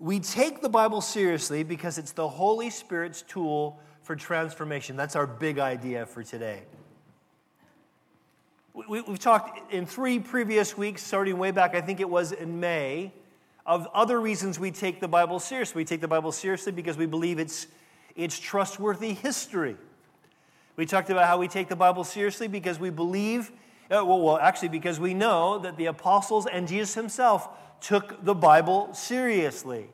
[0.00, 4.96] We take the Bible seriously because it's the Holy Spirit's tool for transformation.
[4.96, 6.62] That's our big idea for today.
[8.88, 12.60] We, have talked in three previous weeks, starting way back, I think it was in
[12.60, 13.12] May,
[13.66, 15.80] of other reasons we take the Bible seriously.
[15.80, 17.66] We take the Bible seriously because we believe it's,
[18.16, 19.76] it's trustworthy history.
[20.76, 23.50] We talked about how we take the Bible seriously because we believe,
[23.90, 27.50] uh, well, well, actually, because we know that the apostles and Jesus himself
[27.80, 29.88] took the Bible seriously.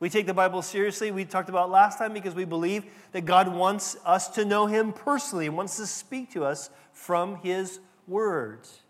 [0.00, 3.52] We take the Bible seriously, we talked about last time, because we believe that God
[3.52, 8.82] wants us to know Him personally, and wants to speak to us from His words.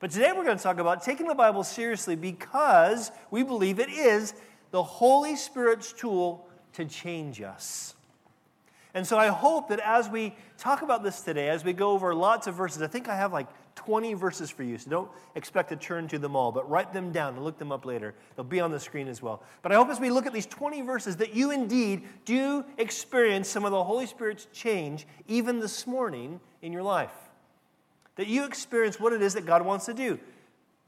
[0.00, 3.90] But today we're going to talk about taking the Bible seriously because we believe it
[3.90, 4.34] is
[4.70, 7.94] the Holy Spirit's tool to change us.
[8.94, 12.14] And so I hope that as we talk about this today, as we go over
[12.14, 13.46] lots of verses, I think I have like
[13.80, 17.12] 20 verses for you, so don't expect to turn to them all, but write them
[17.12, 18.14] down and look them up later.
[18.36, 19.42] They'll be on the screen as well.
[19.62, 23.48] But I hope as we look at these 20 verses that you indeed do experience
[23.48, 27.14] some of the Holy Spirit's change even this morning in your life.
[28.16, 30.18] That you experience what it is that God wants to do.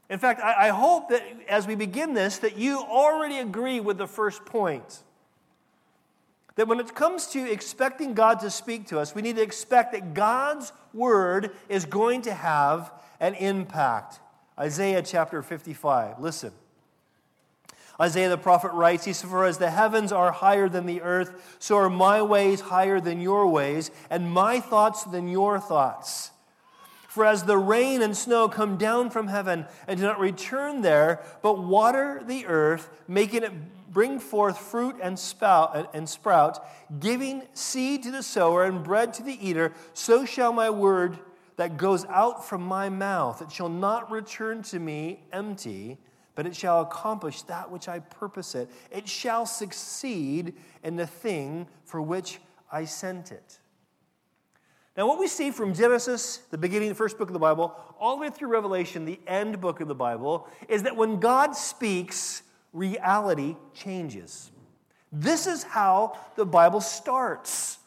[0.07, 3.97] In fact, I, I hope that as we begin this, that you already agree with
[3.97, 5.01] the first point
[6.55, 9.93] that when it comes to expecting God to speak to us, we need to expect
[9.93, 14.19] that God's word is going to have an impact.
[14.57, 16.19] Isaiah chapter 55.
[16.19, 16.51] Listen.
[17.99, 21.57] Isaiah the prophet writes, He says, For as the heavens are higher than the earth,
[21.59, 26.31] so are my ways higher than your ways, and my thoughts than your thoughts.
[27.07, 31.21] For as the rain and snow come down from heaven and do not return there,
[31.43, 33.51] but water the earth, making it
[33.93, 36.65] bring forth fruit and, spout, and sprout,
[36.99, 41.19] giving seed to the sower and bread to the eater, so shall my word
[41.55, 43.41] that goes out from my mouth.
[43.41, 45.99] It shall not return to me empty,
[46.35, 48.69] but it shall accomplish that which I purpose it.
[48.91, 52.39] It shall succeed in the thing for which
[52.71, 53.59] I sent it.
[54.97, 58.15] Now, what we see from Genesis, the beginning, the first book of the Bible, all
[58.15, 62.43] the way through Revelation, the end book of the Bible, is that when God speaks,
[62.73, 64.51] reality changes.
[65.11, 67.77] This is how the Bible starts.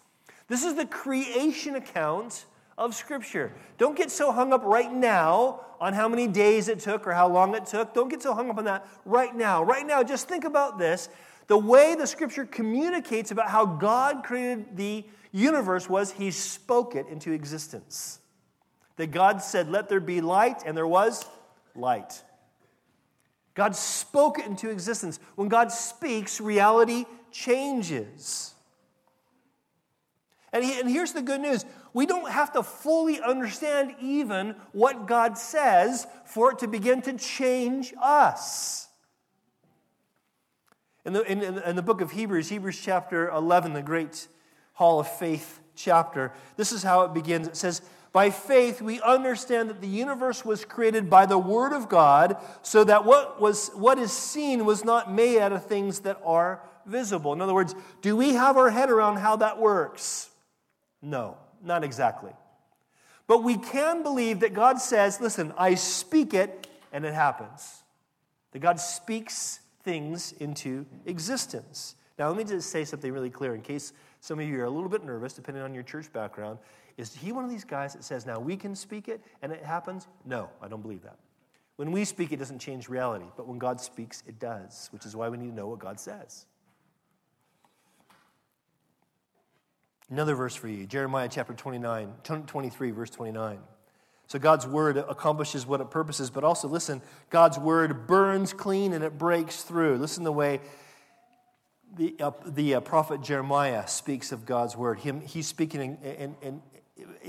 [0.48, 2.46] This is the creation account
[2.78, 3.52] of Scripture.
[3.78, 7.28] Don't get so hung up right now on how many days it took or how
[7.28, 7.94] long it took.
[7.94, 9.62] Don't get so hung up on that right now.
[9.62, 11.08] Right now, just think about this.
[11.48, 17.06] The way the Scripture communicates about how God created the universe was He spoke it
[17.08, 18.20] into existence.
[18.96, 21.24] That God said, Let there be light, and there was
[21.74, 22.22] light.
[23.56, 25.18] God spoke it into existence.
[25.34, 28.54] When God speaks, reality changes.
[30.52, 35.06] And, he, and here's the good news we don't have to fully understand even what
[35.06, 38.88] God says for it to begin to change us.
[41.06, 44.28] In the, in, in the book of Hebrews, Hebrews chapter 11, the great
[44.74, 47.48] Hall of Faith chapter, this is how it begins.
[47.48, 47.80] It says,
[48.16, 52.82] by faith, we understand that the universe was created by the Word of God, so
[52.82, 57.34] that what, was, what is seen was not made out of things that are visible.
[57.34, 60.30] In other words, do we have our head around how that works?
[61.02, 62.32] No, not exactly.
[63.26, 67.82] But we can believe that God says, listen, I speak it, and it happens.
[68.52, 71.96] That God speaks things into existence.
[72.18, 74.70] Now, let me just say something really clear in case some of you are a
[74.70, 76.58] little bit nervous, depending on your church background.
[76.96, 79.62] Is he one of these guys that says, now we can speak it and it
[79.62, 80.08] happens?
[80.24, 81.16] No, I don't believe that.
[81.76, 85.14] When we speak, it doesn't change reality, but when God speaks, it does, which is
[85.14, 86.46] why we need to know what God says.
[90.08, 93.58] Another verse for you Jeremiah chapter 29, 23, verse 29.
[94.28, 99.04] So God's word accomplishes what it purposes, but also listen, God's word burns clean and
[99.04, 99.98] it breaks through.
[99.98, 100.60] Listen the way
[101.96, 104.98] the, uh, the uh, prophet Jeremiah speaks of God's word.
[104.98, 106.62] Him, he's speaking in, in, in,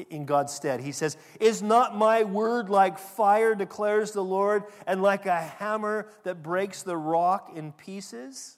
[0.09, 0.79] in God's stead.
[0.79, 6.07] He says, Is not my word like fire, declares the Lord, and like a hammer
[6.23, 8.57] that breaks the rock in pieces?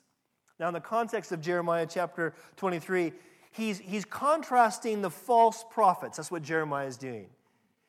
[0.60, 3.14] Now, in the context of Jeremiah chapter 23,
[3.52, 6.18] he's, he's contrasting the false prophets.
[6.18, 7.28] That's what Jeremiah is doing.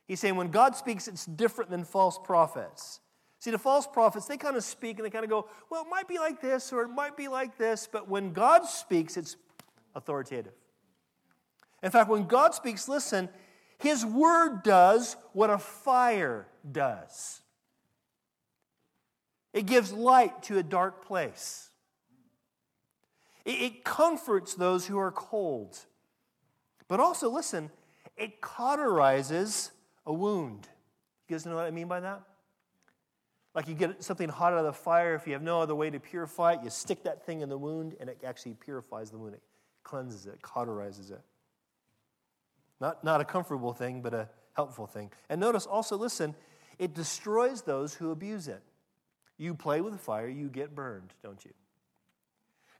[0.07, 3.01] He's saying when God speaks, it's different than false prophets.
[3.39, 5.89] See, the false prophets, they kind of speak and they kind of go, well, it
[5.89, 9.37] might be like this or it might be like this, but when God speaks, it's
[9.95, 10.53] authoritative.
[11.83, 13.29] In fact, when God speaks, listen,
[13.79, 17.41] his word does what a fire does
[19.53, 21.71] it gives light to a dark place,
[23.45, 25.79] it comforts those who are cold.
[26.89, 27.71] But also, listen,
[28.17, 29.71] it cauterizes
[30.07, 30.69] a wound.
[31.29, 32.23] You guys know what I mean by that?
[33.55, 35.91] Like you get something hot out of the fire, if you have no other way
[35.91, 39.19] to purify it, you stick that thing in the wound and it actually purifies the
[39.19, 39.35] wound.
[39.35, 39.43] It
[39.83, 41.21] cleanses it, cauterizes it.
[42.81, 45.11] Not, not a comfortable thing, but a helpful thing.
[45.29, 46.35] And notice also, listen,
[46.79, 48.63] it destroys those who abuse it.
[49.37, 51.53] You play with fire, you get burned, don't you?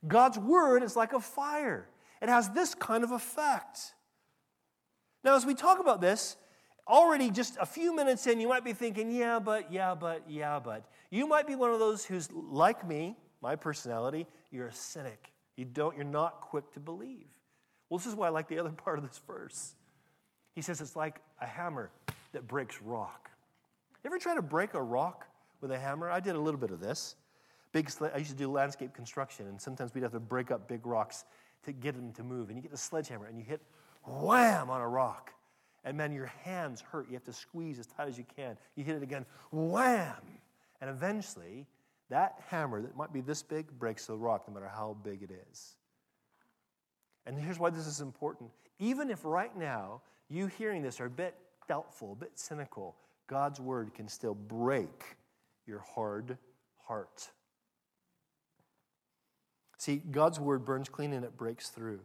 [0.07, 1.87] God's word is like a fire,
[2.21, 3.93] it has this kind of effect.
[5.23, 6.35] Now, as we talk about this,
[6.87, 10.59] already just a few minutes in, you might be thinking, yeah, but, yeah, but, yeah,
[10.59, 10.83] but.
[11.11, 15.31] You might be one of those who's like me, my personality, you're a cynic.
[15.57, 17.27] You don't, you're not quick to believe.
[17.89, 19.75] Well, this is why I like the other part of this verse.
[20.53, 21.91] He says it's like a hammer
[22.33, 23.29] that breaks rock.
[24.03, 25.27] You ever try to break a rock
[25.61, 26.09] with a hammer?
[26.09, 27.15] I did a little bit of this.
[27.71, 30.85] Big, I used to do landscape construction, and sometimes we'd have to break up big
[30.85, 31.23] rocks
[31.63, 32.49] to get them to move.
[32.49, 33.61] And you get the sledgehammer and you hit
[34.05, 35.31] wham on a rock.
[35.83, 37.07] And man, your hands hurt.
[37.07, 38.57] You have to squeeze as tight as you can.
[38.75, 40.39] You hit it again, wham!
[40.79, 41.65] And eventually,
[42.09, 45.31] that hammer that might be this big breaks the rock, no matter how big it
[45.49, 45.75] is.
[47.25, 48.49] And here's why this is important.
[48.79, 50.01] Even if right now
[50.31, 51.35] you hearing this are a bit
[51.67, 52.95] doubtful, a bit cynical,
[53.27, 55.17] God's word can still break
[55.67, 56.37] your hard
[56.85, 57.29] heart.
[59.77, 62.01] See, God's word burns clean and it breaks through.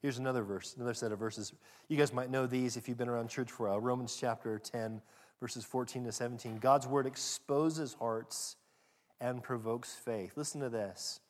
[0.00, 1.52] Here's another verse, another set of verses.
[1.88, 3.80] You guys might know these if you've been around church for a while.
[3.80, 5.02] Romans chapter 10,
[5.40, 6.58] verses 14 to 17.
[6.58, 8.56] God's word exposes hearts
[9.20, 10.32] and provokes faith.
[10.36, 11.20] Listen to this.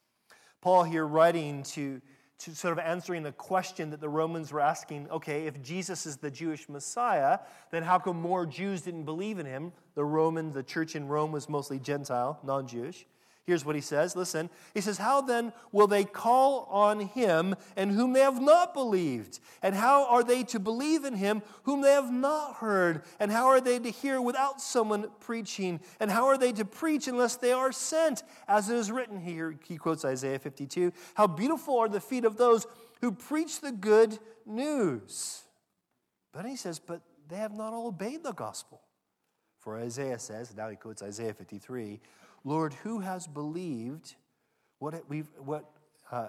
[0.61, 2.01] Paul here writing to,
[2.39, 6.17] to sort of answering the question that the Romans were asking okay, if Jesus is
[6.17, 7.41] the Jewish Messiah,
[7.71, 9.73] then how come more Jews didn't believe in him?
[9.95, 13.07] The Roman, the church in Rome was mostly Gentile, non Jewish.
[13.49, 14.51] Here's what he says listen.
[14.75, 19.41] He says, How then will they call on him and whom they have not believed?
[19.63, 23.05] And how are they to believe in him whom they have not heard?
[23.19, 25.81] And how are they to hear without someone preaching?
[25.99, 28.23] And how are they to preach unless they are sent?
[28.47, 32.37] As it is written here, he quotes Isaiah 52 How beautiful are the feet of
[32.37, 32.67] those
[33.01, 35.41] who preach the good news.
[36.35, 38.83] But he says, But they have not all obeyed the gospel.
[39.59, 42.01] For Isaiah says, now he quotes Isaiah 53
[42.45, 44.15] Lord, who has believed
[44.79, 45.71] what, we've, what,
[46.11, 46.29] uh,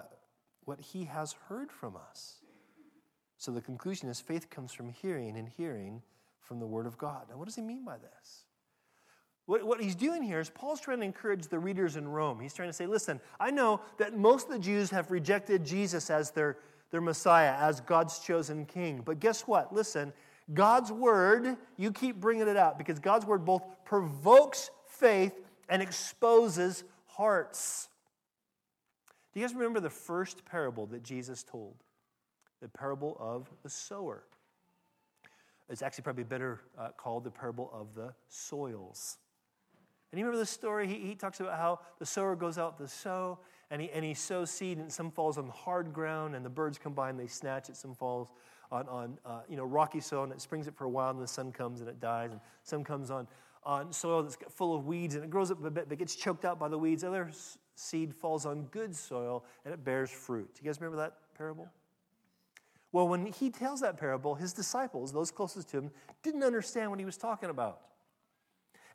[0.64, 2.40] what he has heard from us?
[3.36, 6.02] So the conclusion is faith comes from hearing, and hearing
[6.40, 7.26] from the Word of God.
[7.30, 8.44] Now, what does he mean by this?
[9.46, 12.38] What, what he's doing here is Paul's trying to encourage the readers in Rome.
[12.38, 16.10] He's trying to say, listen, I know that most of the Jews have rejected Jesus
[16.10, 16.58] as their,
[16.90, 19.02] their Messiah, as God's chosen king.
[19.04, 19.74] But guess what?
[19.74, 20.12] Listen,
[20.52, 25.34] God's Word, you keep bringing it out because God's Word both provokes faith
[25.70, 27.88] and exposes hearts.
[29.32, 31.76] Do you guys remember the first parable that Jesus told?
[32.60, 34.24] The parable of the sower.
[35.70, 39.18] It's actually probably better uh, called the parable of the soils.
[40.10, 40.88] And you remember the story?
[40.88, 43.38] He, he talks about how the sower goes out to sow,
[43.70, 46.76] and he, and he sows seed, and some falls on hard ground, and the birds
[46.76, 47.76] come by and they snatch it.
[47.76, 48.28] Some falls
[48.72, 51.22] on, on uh, you know, rocky soil, and it springs it for a while, and
[51.22, 52.32] the sun comes and it dies.
[52.32, 53.28] And some comes on
[53.62, 56.44] on soil that's full of weeds and it grows up a bit but gets choked
[56.44, 57.04] out by the weeds.
[57.04, 57.30] Other
[57.74, 60.54] seed falls on good soil and it bears fruit.
[60.54, 61.68] Do you guys remember that parable?
[62.92, 65.90] Well, when he tells that parable, his disciples, those closest to him,
[66.22, 67.80] didn't understand what he was talking about.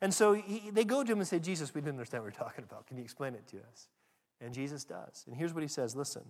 [0.02, 2.44] And so he, they go to him and say, Jesus, we didn't understand what you're
[2.44, 2.86] talking about.
[2.86, 3.88] Can you explain it to us?
[4.40, 5.24] And Jesus does.
[5.26, 6.22] And here's what he says listen.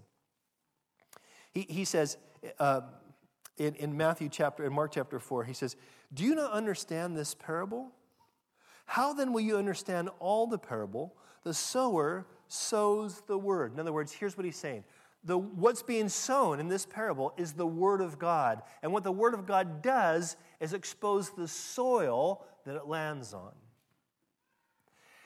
[1.51, 2.19] He, he says
[2.61, 2.83] uh,
[3.57, 5.77] in, in Matthew chapter, in Mark chapter 4, he says,
[6.13, 7.91] Do you not understand this parable?
[8.87, 11.15] How then will you understand all the parable?
[11.43, 13.73] The sower sows the word.
[13.73, 14.85] In other words, here's what he's saying.
[15.27, 18.63] The, what's being sown in this parable is the Word of God.
[18.83, 23.51] And what the Word of God does is expose the soil that it lands on.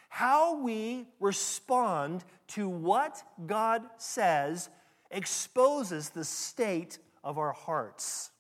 [0.09, 4.71] How we respond to what God says
[5.11, 8.31] exposes the state of our hearts.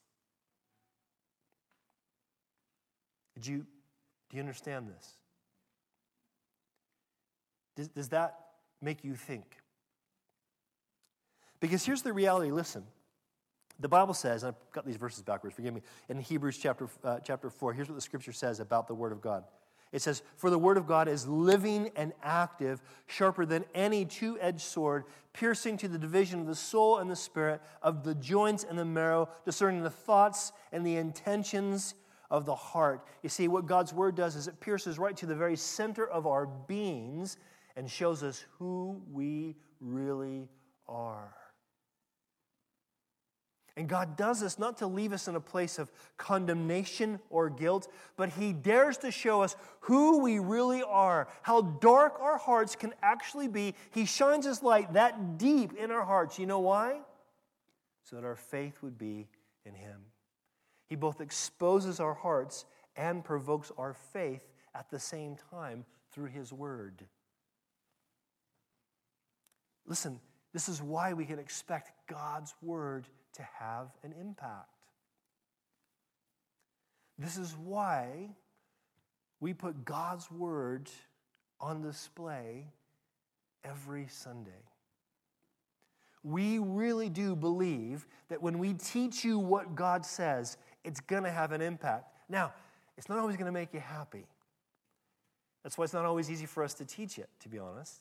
[3.34, 3.66] Did you
[4.30, 5.12] do you understand this?
[7.76, 8.38] Does, does that
[8.80, 9.56] make you think?
[11.60, 12.84] Because here's the reality listen.
[13.80, 15.80] The Bible says, I've got these verses backwards, forgive me.
[16.10, 19.22] In Hebrews chapter, uh, chapter 4, here's what the scripture says about the Word of
[19.22, 19.44] God.
[19.90, 24.38] It says, For the Word of God is living and active, sharper than any two
[24.38, 28.64] edged sword, piercing to the division of the soul and the spirit, of the joints
[28.68, 31.94] and the marrow, discerning the thoughts and the intentions
[32.30, 33.04] of the heart.
[33.22, 36.26] You see, what God's word does is it pierces right to the very center of
[36.26, 37.36] our beings
[37.76, 40.48] and shows us who we really
[40.88, 41.34] are.
[43.76, 47.90] And God does this not to leave us in a place of condemnation or guilt,
[48.16, 52.92] but He dares to show us who we really are, how dark our hearts can
[53.02, 53.74] actually be.
[53.92, 56.38] He shines His light that deep in our hearts.
[56.38, 57.00] You know why?
[58.02, 59.28] So that our faith would be
[59.64, 60.00] in Him.
[60.90, 62.66] He both exposes our hearts
[62.96, 64.42] and provokes our faith
[64.74, 67.06] at the same time through His Word.
[69.86, 70.18] Listen,
[70.52, 74.66] this is why we can expect God's Word to have an impact.
[77.18, 78.30] This is why
[79.38, 80.90] we put God's Word
[81.60, 82.66] on display
[83.62, 84.50] every Sunday.
[86.22, 91.30] We really do believe that when we teach you what God says, it's going to
[91.30, 92.12] have an impact.
[92.28, 92.52] Now,
[92.96, 94.26] it's not always going to make you happy.
[95.62, 98.00] That's why it's not always easy for us to teach it, to be honest.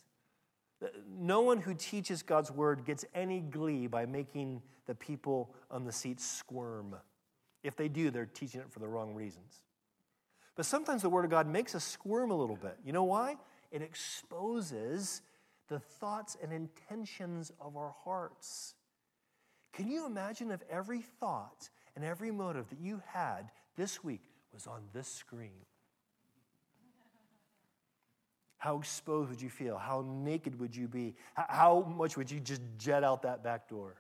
[1.18, 5.92] No one who teaches God's word gets any glee by making the people on the
[5.92, 6.96] seat squirm.
[7.64, 9.64] If they do, they're teaching it for the wrong reasons.
[10.56, 12.78] But sometimes the word of God makes us squirm a little bit.
[12.86, 13.38] You know why?
[13.72, 15.22] It exposes
[15.68, 18.74] the thoughts and intentions of our hearts.
[19.74, 21.70] Can you imagine if every thought
[22.00, 24.22] and every motive that you had this week
[24.54, 25.66] was on this screen?
[28.58, 29.78] How exposed would you feel?
[29.78, 31.16] How naked would you be?
[31.34, 33.96] How much would you just jet out that back door?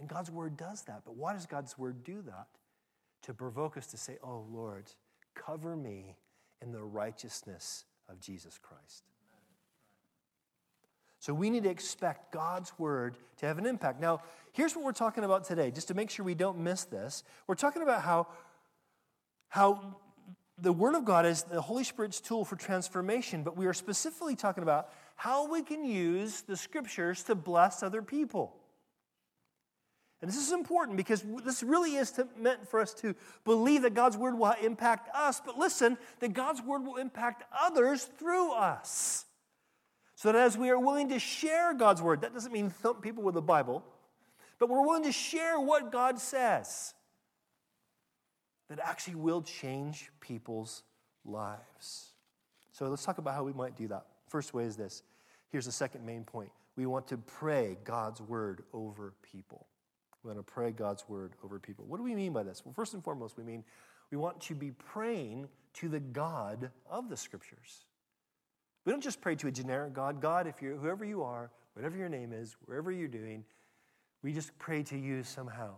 [0.00, 1.02] And God's word does that.
[1.04, 2.48] But why does God's word do that?
[3.22, 4.90] To provoke us to say, Oh Lord,
[5.36, 6.16] cover me
[6.60, 9.04] in the righteousness of Jesus Christ.
[11.28, 14.00] So we need to expect God's word to have an impact.
[14.00, 17.22] Now, here's what we're talking about today, just to make sure we don't miss this.
[17.46, 18.28] We're talking about how,
[19.50, 19.96] how
[20.56, 24.36] the Word of God is the Holy Spirit's tool for transformation, but we are specifically
[24.36, 28.56] talking about how we can use the Scriptures to bless other people.
[30.22, 33.92] And this is important because this really is to, meant for us to believe that
[33.92, 39.26] God's Word will impact us, but listen, that God's Word will impact others through us.
[40.18, 43.22] So that as we are willing to share God's Word, that doesn't mean thump people
[43.22, 43.84] with the Bible,
[44.58, 46.92] but we're willing to share what God says
[48.68, 50.82] that actually will change people's
[51.24, 52.14] lives.
[52.72, 54.06] So let's talk about how we might do that.
[54.28, 55.04] First way is this.
[55.50, 56.50] Here's the second main point.
[56.74, 59.68] We want to pray God's word over people.
[60.24, 61.84] We want to pray God's word over people.
[61.86, 62.62] What do we mean by this?
[62.64, 63.62] Well, first and foremost, we mean
[64.10, 67.84] we want to be praying to the God of the scriptures.
[68.88, 70.22] We don't just pray to a generic God.
[70.22, 73.44] God, if you're whoever you are, whatever your name is, wherever you're doing,
[74.22, 75.74] we just pray to you somehow.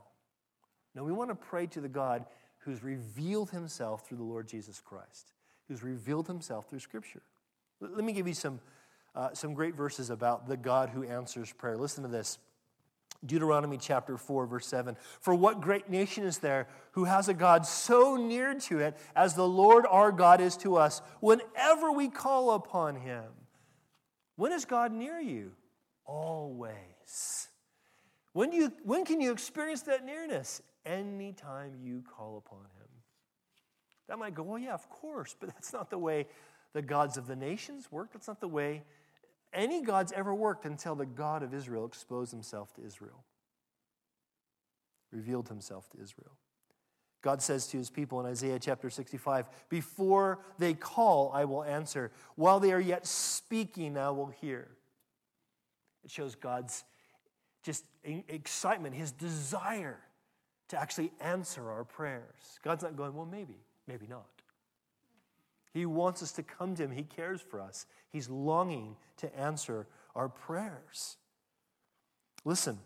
[0.95, 2.25] No, we want to pray to the God
[2.59, 5.33] who's revealed himself through the Lord Jesus Christ,
[5.67, 7.23] who's revealed himself through Scripture.
[7.81, 8.61] Let me give you some,
[9.17, 11.77] uh, some great verses about the God who answers prayer.
[11.77, 12.39] Listen to this.
[13.25, 14.97] Deuteronomy chapter 4, verse 7.
[15.21, 19.35] For what great nation is there who has a God so near to it as
[19.35, 23.25] the Lord our God is to us whenever we call upon him?
[24.37, 25.53] When is God near you?
[26.07, 27.49] Always.
[28.33, 30.63] When, do you, when can you experience that nearness?
[30.85, 32.89] anytime you call upon him.
[34.09, 36.27] That might go, well, yeah, of course, but that's not the way
[36.73, 38.13] the gods of the nations work.
[38.13, 38.83] That's not the way
[39.53, 43.25] any gods ever worked until the God of Israel exposed himself to Israel,
[45.13, 46.37] revealed himself to Israel.
[47.23, 52.11] God says to his people in Isaiah chapter 65 Before they call, I will answer.
[52.37, 54.69] While they are yet speaking, I will hear.
[56.05, 56.85] It shows God's
[57.63, 60.01] just excitement, his desire
[60.69, 62.59] to actually answer our prayers.
[62.63, 64.40] God's not going, well, maybe, maybe not.
[65.73, 66.91] He wants us to come to Him.
[66.91, 67.87] He cares for us.
[68.11, 71.17] He's longing to answer our prayers.
[72.45, 72.79] Listen,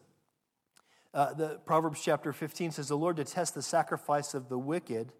[1.14, 5.12] uh, the Proverbs chapter 15 says, The Lord detests the sacrifice of the wicked,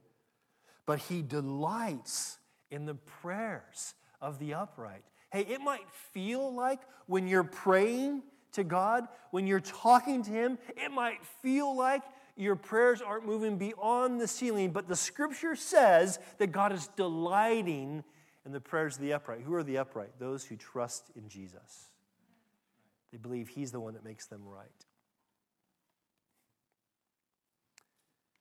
[0.87, 2.39] but He delights
[2.71, 5.05] in the prayers of the upright.
[5.33, 10.59] Hey, it might feel like when you're praying to God, when you're talking to Him,
[10.77, 12.03] it might feel like
[12.37, 18.03] your prayers aren't moving beyond the ceiling, but the scripture says that God is delighting
[18.45, 19.41] in the prayers of the upright.
[19.43, 20.19] Who are the upright?
[20.19, 21.91] Those who trust in Jesus.
[23.13, 24.69] They believe He's the one that makes them right.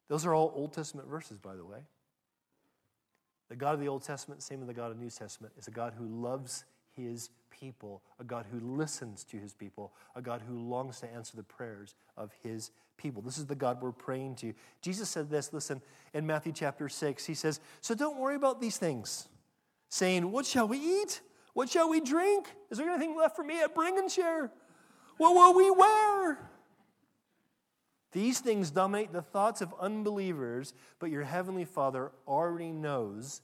[0.08, 1.80] Those are all Old Testament verses, by the way.
[3.50, 5.68] The God of the Old Testament, same as the God of the New Testament, is
[5.68, 10.42] a God who loves His people, a God who listens to His people, a God
[10.48, 12.72] who longs to answer the prayers of His
[13.04, 13.22] people.
[13.22, 14.54] This is the God we're praying to.
[14.82, 15.82] Jesus said this, listen,
[16.14, 17.26] in Matthew chapter 6.
[17.26, 19.28] He says, So don't worry about these things,
[19.90, 21.22] saying, What shall we eat?
[21.54, 22.48] What shall we drink?
[22.72, 24.52] Is there anything left for me at Bring and Share?
[25.18, 26.50] What will we wear?
[28.12, 33.42] These things dominate the thoughts of unbelievers, but your heavenly Father already knows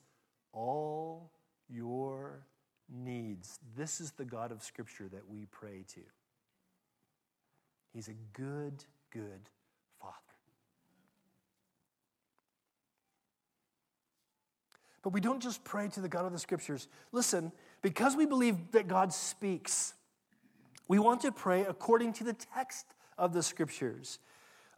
[0.53, 1.31] all
[1.67, 2.45] your
[2.87, 3.59] needs.
[3.75, 6.01] This is the God of Scripture that we pray to.
[7.93, 9.49] He's a good, good
[10.01, 10.15] Father.
[15.01, 16.87] But we don't just pray to the God of the Scriptures.
[17.11, 17.51] Listen,
[17.81, 19.93] because we believe that God speaks,
[20.87, 22.85] we want to pray according to the text
[23.17, 24.19] of the Scriptures.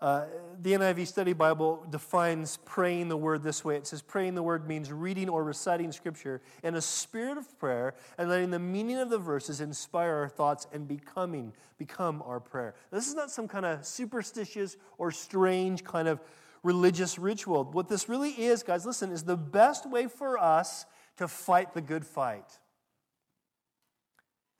[0.01, 0.25] Uh,
[0.59, 3.75] the NIV Study Bible defines praying the word this way.
[3.75, 7.93] It says, praying the word means reading or reciting scripture in a spirit of prayer
[8.17, 12.73] and letting the meaning of the verses inspire our thoughts and becoming, become our prayer.
[12.89, 16.19] This is not some kind of superstitious or strange kind of
[16.63, 17.63] religious ritual.
[17.65, 20.85] What this really is, guys, listen, is the best way for us
[21.17, 22.57] to fight the good fight.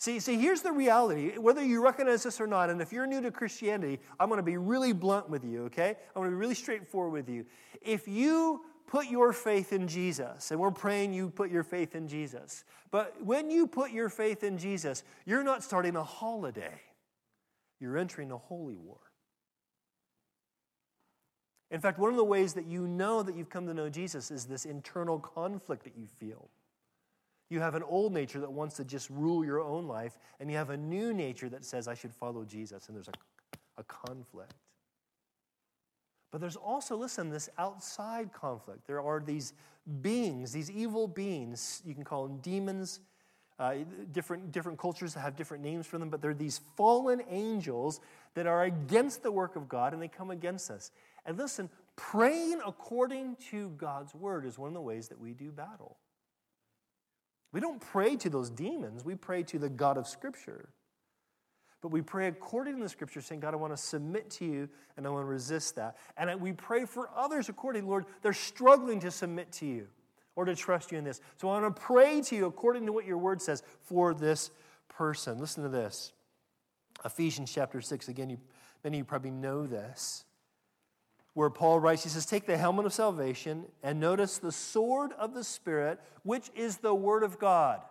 [0.01, 1.37] See, see, here's the reality.
[1.37, 4.43] Whether you recognize this or not, and if you're new to Christianity, I'm going to
[4.43, 5.89] be really blunt with you, okay?
[5.89, 7.45] I'm going to be really straightforward with you.
[7.83, 12.07] If you put your faith in Jesus, and we're praying you put your faith in
[12.07, 16.81] Jesus, but when you put your faith in Jesus, you're not starting a holiday,
[17.79, 18.97] you're entering a holy war.
[21.69, 24.31] In fact, one of the ways that you know that you've come to know Jesus
[24.31, 26.49] is this internal conflict that you feel.
[27.51, 30.55] You have an old nature that wants to just rule your own life, and you
[30.55, 34.53] have a new nature that says, I should follow Jesus, and there's a, a conflict.
[36.31, 38.87] But there's also, listen, this outside conflict.
[38.87, 39.51] There are these
[40.01, 43.01] beings, these evil beings, you can call them demons.
[43.59, 43.75] Uh,
[44.13, 47.99] different, different cultures have different names for them, but they're these fallen angels
[48.33, 50.89] that are against the work of God and they come against us.
[51.25, 55.51] And listen, praying according to God's word is one of the ways that we do
[55.51, 55.97] battle.
[57.51, 60.69] We don't pray to those demons, we pray to the God of Scripture.
[61.81, 64.69] But we pray according to the Scripture, saying, God, I want to submit to you
[64.95, 65.97] and I want to resist that.
[66.15, 69.87] And we pray for others according, Lord, they're struggling to submit to you
[70.35, 71.21] or to trust you in this.
[71.37, 74.51] So I want to pray to you according to what your word says for this
[74.89, 75.39] person.
[75.39, 76.13] Listen to this
[77.03, 78.07] Ephesians chapter 6.
[78.07, 78.37] Again, you,
[78.83, 80.23] many of you probably know this
[81.33, 85.33] where Paul writes, he says, Take the helmet of salvation and notice the sword of
[85.33, 87.81] the Spirit, which is the Word of God.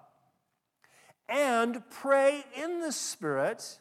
[1.28, 3.78] And pray in the Spirit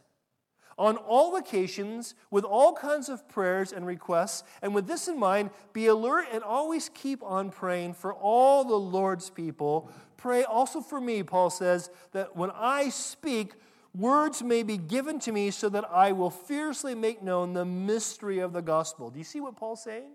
[0.78, 4.44] on all occasions with all kinds of prayers and requests.
[4.62, 8.80] And with this in mind, be alert and always keep on praying for all the
[8.80, 9.92] Lord's people.
[10.16, 13.56] Pray also for me, Paul says, that when I speak,
[13.96, 18.40] words may be given to me so that I will fiercely make known the mystery
[18.40, 19.10] of the gospel.
[19.10, 20.12] Do you see what Paul's saying?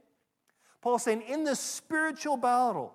[0.81, 2.93] Paul's saying, in the spiritual battle,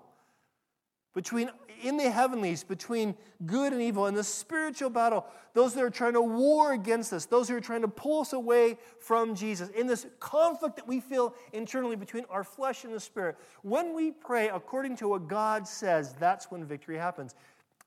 [1.14, 1.50] between
[1.82, 3.14] in the heavenlies between
[3.46, 7.24] good and evil in the spiritual battle those that are trying to war against us
[7.26, 11.00] those who are trying to pull us away from jesus in this conflict that we
[11.00, 15.66] feel internally between our flesh and the spirit when we pray according to what god
[15.66, 17.34] says that's when victory happens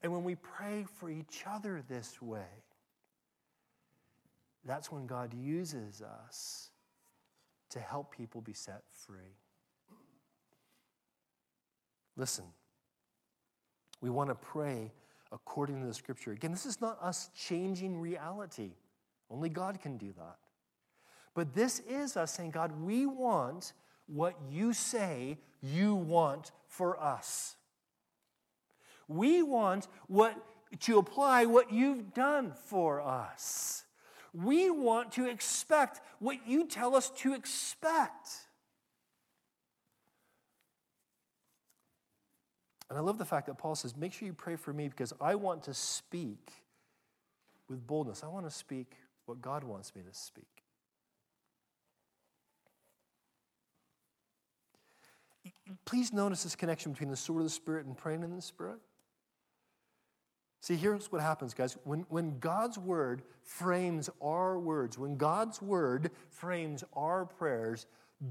[0.02, 2.63] and when we pray for each other this way
[4.66, 6.70] that's when God uses us
[7.72, 9.38] to help people be set free.
[12.16, 12.46] Listen,
[14.02, 14.92] we want to pray
[15.32, 16.32] according to the scripture.
[16.32, 18.72] Again, this is not us changing reality,
[19.30, 20.38] only God can do that.
[21.34, 23.74] But this is us saying, God, we want
[24.06, 27.56] what you say you want for us.
[29.08, 30.36] We want what
[30.82, 33.84] to apply what you've done for us.
[34.34, 38.30] We want to expect what you tell us to expect.
[42.90, 45.14] And I love the fact that Paul says, Make sure you pray for me because
[45.22, 46.52] I want to speak
[47.70, 48.24] with boldness.
[48.24, 48.94] I want to speak
[49.26, 50.46] what God wants me to speak.
[55.86, 58.80] Please notice this connection between the sword of the Spirit and praying in the Spirit.
[60.64, 61.76] See, here's what happens, guys.
[61.84, 67.86] When, when God's word frames our words, when God's word frames our prayers,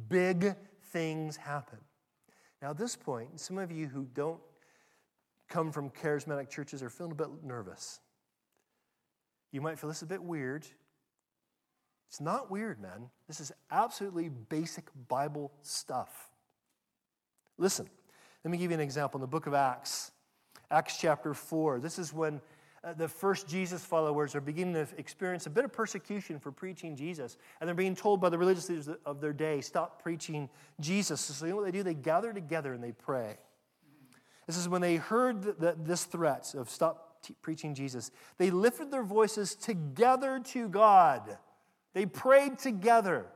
[0.08, 0.56] big
[0.92, 1.76] things happen.
[2.62, 4.40] Now, at this point, some of you who don't
[5.50, 8.00] come from charismatic churches are feeling a bit nervous.
[9.50, 10.66] You might feel this is a bit weird.
[12.08, 13.10] It's not weird, man.
[13.28, 16.30] This is absolutely basic Bible stuff.
[17.58, 17.90] Listen,
[18.42, 19.18] let me give you an example.
[19.18, 20.12] In the book of Acts,
[20.72, 21.80] Acts chapter 4.
[21.80, 22.40] This is when
[22.82, 26.96] uh, the first Jesus followers are beginning to experience a bit of persecution for preaching
[26.96, 27.37] Jesus.
[27.61, 30.48] And they're being told by the religious leaders of their day, stop preaching
[30.80, 31.20] Jesus.
[31.20, 31.82] So, you know what they do?
[31.82, 33.37] They gather together and they pray.
[34.46, 38.11] This is when they heard the, the, this threat of stop t- preaching Jesus.
[38.38, 41.37] They lifted their voices together to God.
[41.92, 43.26] They prayed together.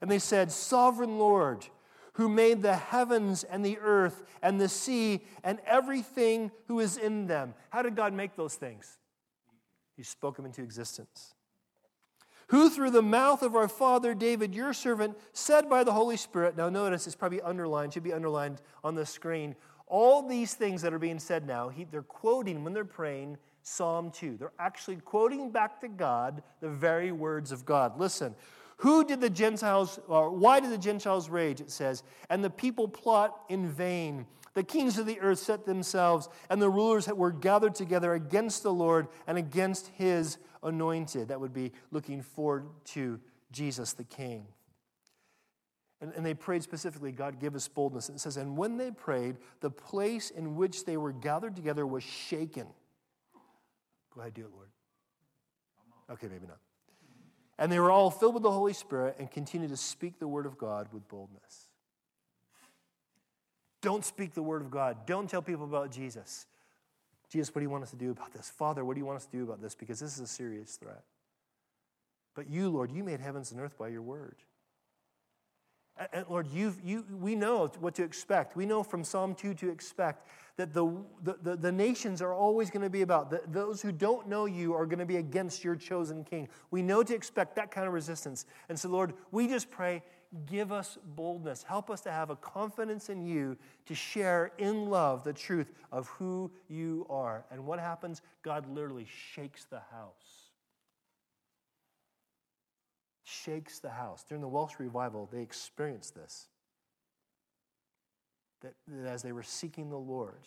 [0.00, 1.66] And they said, Sovereign Lord,
[2.14, 7.26] who made the heavens and the earth and the sea and everything who is in
[7.26, 7.54] them.
[7.70, 8.98] How did God make those things?
[9.96, 11.34] He spoke them into existence.
[12.48, 16.56] Who through the mouth of our father David, your servant, said by the Holy Spirit,
[16.56, 19.54] now notice it's probably underlined, should be underlined on the screen.
[19.86, 24.10] All these things that are being said now, he, they're quoting when they're praying Psalm
[24.10, 24.36] 2.
[24.36, 27.98] They're actually quoting back to God the very words of God.
[28.00, 28.34] Listen,
[28.80, 31.60] who did the Gentiles, or why did the Gentiles rage?
[31.60, 34.24] It says, and the people plot in vain.
[34.54, 38.62] The kings of the earth set themselves, and the rulers that were gathered together against
[38.62, 41.28] the Lord and against his anointed.
[41.28, 43.20] That would be looking forward to
[43.52, 44.46] Jesus the King.
[46.00, 48.08] And, and, they prayed specifically, God, give us boldness.
[48.08, 51.86] And it says, and when they prayed, the place in which they were gathered together
[51.86, 52.66] was shaken.
[54.14, 54.68] Go ahead, do it, Lord.
[56.10, 56.56] Okay, maybe not.
[57.60, 60.46] And they were all filled with the Holy Spirit and continued to speak the word
[60.46, 61.68] of God with boldness.
[63.82, 65.06] Don't speak the word of God.
[65.06, 66.46] Don't tell people about Jesus.
[67.30, 68.48] Jesus, what do you want us to do about this?
[68.50, 69.74] Father, what do you want us to do about this?
[69.74, 71.04] Because this is a serious threat.
[72.34, 74.36] But you, Lord, you made heavens and earth by your word.
[76.12, 78.56] And Lord, you you, we know what to expect.
[78.56, 82.82] We know from Psalm 2 to expect that the, the, the, nations are always going
[82.82, 85.74] to be about, the, those who don't know you are going to be against your
[85.74, 86.48] chosen king.
[86.70, 88.44] We know to expect that kind of resistance.
[88.68, 90.02] And so, Lord, we just pray,
[90.44, 91.62] give us boldness.
[91.62, 96.08] Help us to have a confidence in you to share in love the truth of
[96.08, 97.44] who you are.
[97.50, 98.20] And what happens?
[98.42, 100.39] God literally shakes the house
[103.30, 104.24] shakes the house.
[104.28, 106.48] During the Welsh revival, they experienced this.
[108.62, 110.46] That, that as they were seeking the Lord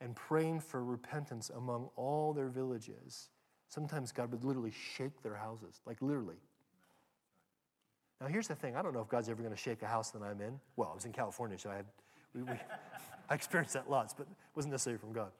[0.00, 3.30] and praying for repentance among all their villages,
[3.68, 6.36] sometimes God would literally shake their houses, like literally.
[8.20, 10.10] Now, here's the thing I don't know if God's ever going to shake a house
[10.10, 10.60] that I'm in.
[10.76, 11.86] Well, I was in California, so I had,
[12.34, 12.52] we, we,
[13.30, 15.30] I experienced that lots, but it wasn't necessarily from God.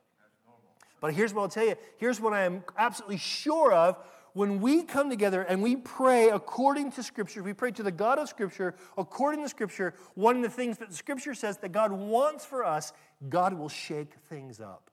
[1.01, 3.97] But here's what I'll tell you here's what I am absolutely sure of
[4.33, 8.19] when we come together and we pray according to Scripture, we pray to the God
[8.19, 12.45] of Scripture, according to Scripture, one of the things that Scripture says that God wants
[12.45, 12.93] for us,
[13.29, 14.91] God will shake things up.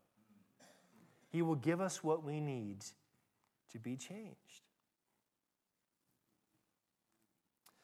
[1.29, 2.83] He will give us what we need
[3.71, 4.63] to be changed.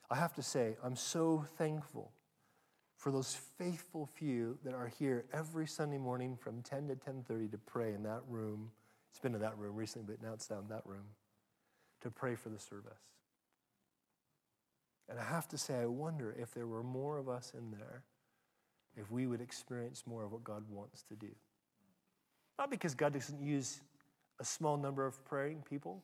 [0.10, 2.12] I have to say, I'm so thankful
[2.96, 7.58] for those faithful few that are here every Sunday morning from 10 to 10:30 to
[7.58, 8.72] pray in that room.
[9.10, 11.06] It's been in that room recently, but now it's down that room
[12.04, 13.00] to pray for the service.
[15.10, 18.04] And I have to say, I wonder if there were more of us in there,
[18.96, 21.30] if we would experience more of what God wants to do.
[22.58, 23.82] Not because God doesn't use
[24.40, 26.04] a small number of praying people.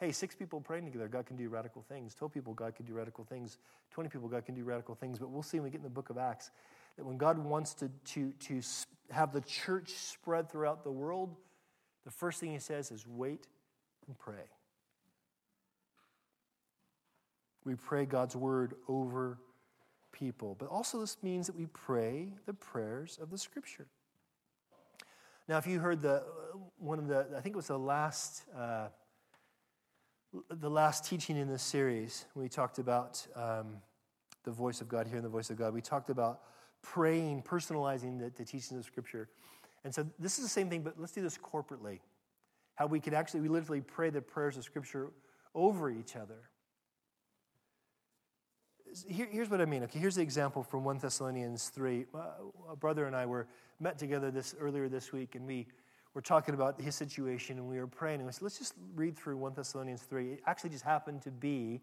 [0.00, 2.14] Hey, six people praying together, God can do radical things.
[2.14, 3.58] 12 people, God can do radical things.
[3.92, 5.18] 20 people, God can do radical things.
[5.18, 6.50] But we'll see when we get in the book of Acts
[6.96, 8.60] that when God wants to, to, to
[9.10, 11.36] have the church spread throughout the world,
[12.04, 13.46] the first thing he says is wait
[14.06, 14.44] and pray.
[17.64, 19.38] We pray God's word over
[20.12, 20.56] people.
[20.58, 23.86] But also, this means that we pray the prayers of the scripture.
[25.48, 26.22] Now, if you heard the
[26.78, 28.88] one of the, I think it was the last, uh,
[30.48, 33.76] the last teaching in this series, we talked about um,
[34.44, 35.74] the voice of God, hearing the voice of God.
[35.74, 36.40] We talked about
[36.82, 39.28] praying, personalizing the, the teachings of Scripture.
[39.84, 42.00] And so this is the same thing, but let's do this corporately.
[42.74, 45.10] How we could actually, we literally pray the prayers of Scripture
[45.54, 46.50] over each other
[49.02, 49.82] here, here's what I mean.
[49.84, 52.06] Okay, here's the example from 1 Thessalonians 3.
[52.14, 52.18] Uh,
[52.70, 53.46] a brother and I were
[53.80, 55.66] met together this earlier this week, and we
[56.14, 58.20] were talking about his situation, and we were praying.
[58.20, 60.34] And we said, let's just read through 1 Thessalonians 3.
[60.34, 61.80] It actually just happened to be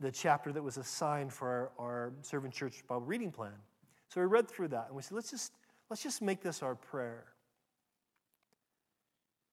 [0.00, 3.52] the chapter that was assigned for our, our servant church Bible reading plan.
[4.08, 5.52] So we read through that, and we said, let's just,
[5.90, 7.24] let's just make this our prayer.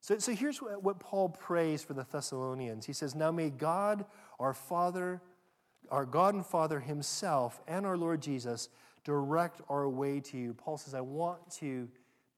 [0.02, 2.86] So, so here's what, what Paul prays for the Thessalonians.
[2.86, 4.06] He says, Now may God,
[4.40, 5.20] our Father,
[5.92, 8.70] our God and Father Himself and our Lord Jesus
[9.04, 10.54] direct our way to you.
[10.54, 11.88] Paul says, I want to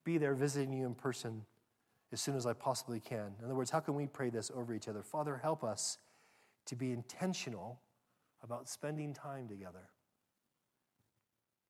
[0.03, 1.43] be there visiting you in person
[2.11, 3.33] as soon as I possibly can.
[3.39, 5.03] In other words, how can we pray this over each other?
[5.03, 5.97] Father, help us
[6.65, 7.79] to be intentional
[8.43, 9.89] about spending time together.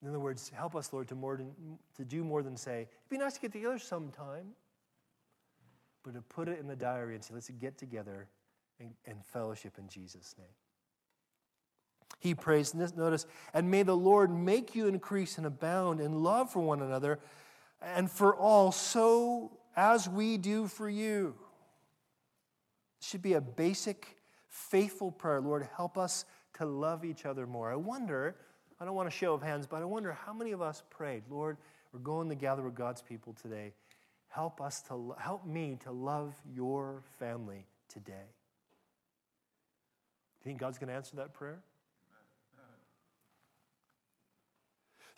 [0.01, 1.51] In other words, help us, Lord, to, more than,
[1.95, 4.49] to do more than say, it'd be nice to get together sometime,
[6.03, 8.27] but to put it in the diary and say, let's get together
[8.79, 10.47] and, and fellowship in Jesus' name.
[12.19, 16.59] He prays, notice, and may the Lord make you increase and abound in love for
[16.59, 17.19] one another
[17.81, 21.35] and for all, so as we do for you.
[22.99, 25.39] It should be a basic, faithful prayer.
[25.39, 26.25] Lord, help us
[26.55, 27.71] to love each other more.
[27.71, 28.35] I wonder,
[28.79, 31.23] I don't want a show of hands, but I wonder how many of us prayed,
[31.29, 31.57] Lord,
[31.93, 33.73] we're going to gather with God's people today.
[34.29, 38.13] Help us to help me to love your family today.
[40.41, 41.59] Do You think God's going to answer that prayer?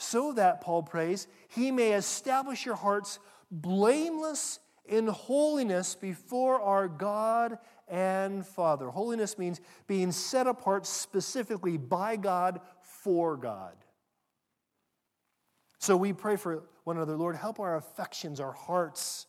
[0.02, 3.20] So that, Paul prays, he may establish your hearts
[3.52, 7.60] blameless in holiness before our God
[7.90, 8.88] and Father.
[8.88, 13.76] Holiness means being set apart specifically by God for God.
[15.80, 19.28] So we pray for one another, Lord, help our affections, our hearts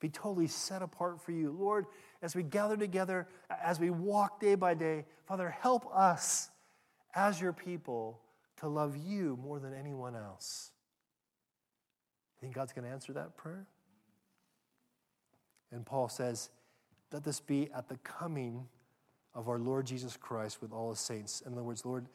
[0.00, 1.50] be totally set apart for you.
[1.50, 1.84] Lord,
[2.22, 3.28] as we gather together,
[3.62, 6.48] as we walk day by day, Father, help us
[7.14, 8.22] as your people
[8.60, 10.70] to love you more than anyone else.
[12.36, 13.66] You think God's going to answer that prayer?
[15.72, 16.50] And Paul says,
[17.12, 18.66] let this be at the coming
[19.34, 21.42] of our Lord Jesus Christ with all his saints.
[21.46, 22.06] In other words, Lord,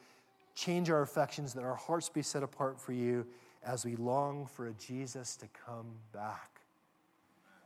[0.54, 3.26] change our affections that our hearts be set apart for you
[3.64, 6.60] as we long for a Jesus to come back.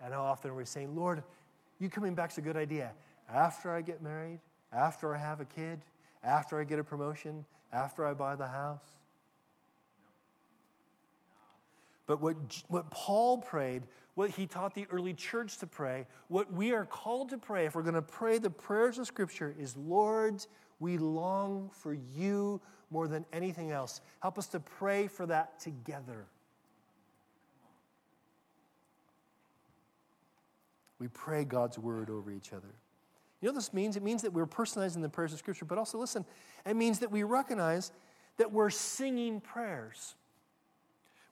[0.02, 1.22] And how often we're saying, Lord,
[1.80, 2.92] you coming back's a good idea.
[3.32, 4.40] After I get married,
[4.72, 5.80] after I have a kid,
[6.22, 8.84] after I get a promotion, after I buy the house.
[12.06, 12.36] But what,
[12.68, 13.82] what Paul prayed,
[14.14, 17.74] what he taught the early church to pray, what we are called to pray, if
[17.74, 20.44] we're going to pray the prayers of Scripture, is Lord,
[20.80, 24.00] we long for you more than anything else.
[24.20, 26.26] Help us to pray for that together.
[30.98, 32.74] We pray God's word over each other.
[33.40, 33.96] You know what this means?
[33.96, 36.24] It means that we're personalizing the prayers of Scripture, but also, listen,
[36.66, 37.92] it means that we recognize
[38.36, 40.14] that we're singing prayers.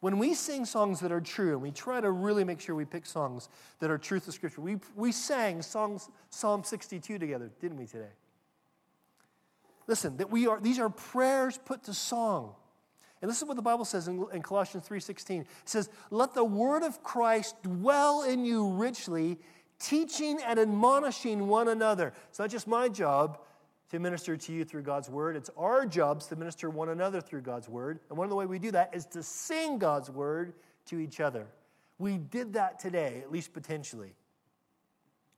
[0.01, 2.85] When we sing songs that are true, and we try to really make sure we
[2.85, 3.49] pick songs
[3.81, 8.13] that are truth of Scripture, we, we sang songs, Psalm 62 together, didn't we, today?
[9.89, 12.55] Listen, that we are, these are prayers put to song.
[13.23, 15.41] And this is what the Bible says in, in Colossians 3.16.
[15.41, 19.39] It says, Let the word of Christ dwell in you richly,
[19.79, 22.13] teaching and admonishing one another.
[22.29, 23.39] It's not just my job
[23.91, 25.37] to minister to you through God's word.
[25.37, 28.01] It's our jobs to minister one another through God's word.
[28.09, 30.55] And one of the ways we do that is to sing God's word
[30.87, 31.47] to each other.
[31.99, 34.15] We did that today, at least potentially.